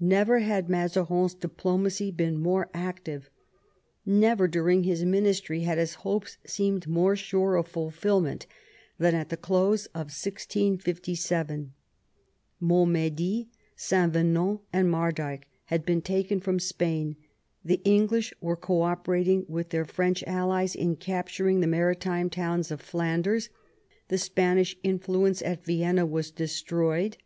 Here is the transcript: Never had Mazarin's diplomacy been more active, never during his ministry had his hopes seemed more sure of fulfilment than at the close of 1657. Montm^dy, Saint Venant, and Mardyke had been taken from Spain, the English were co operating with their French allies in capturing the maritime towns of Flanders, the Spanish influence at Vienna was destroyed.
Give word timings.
Never 0.00 0.40
had 0.40 0.68
Mazarin's 0.68 1.32
diplomacy 1.32 2.10
been 2.10 2.36
more 2.36 2.68
active, 2.74 3.30
never 4.04 4.46
during 4.46 4.82
his 4.82 5.02
ministry 5.02 5.60
had 5.62 5.78
his 5.78 5.94
hopes 6.04 6.36
seemed 6.44 6.86
more 6.86 7.16
sure 7.16 7.56
of 7.56 7.68
fulfilment 7.68 8.46
than 8.98 9.14
at 9.14 9.30
the 9.30 9.36
close 9.38 9.86
of 9.94 10.08
1657. 10.12 11.72
Montm^dy, 12.62 13.46
Saint 13.74 14.12
Venant, 14.12 14.60
and 14.74 14.90
Mardyke 14.90 15.44
had 15.64 15.86
been 15.86 16.02
taken 16.02 16.38
from 16.38 16.58
Spain, 16.60 17.16
the 17.64 17.80
English 17.82 18.34
were 18.42 18.56
co 18.56 18.82
operating 18.82 19.46
with 19.48 19.70
their 19.70 19.86
French 19.86 20.22
allies 20.24 20.74
in 20.74 20.96
capturing 20.96 21.60
the 21.60 21.66
maritime 21.66 22.28
towns 22.28 22.70
of 22.70 22.82
Flanders, 22.82 23.48
the 24.08 24.18
Spanish 24.18 24.76
influence 24.82 25.40
at 25.40 25.64
Vienna 25.64 26.04
was 26.04 26.30
destroyed. 26.30 27.16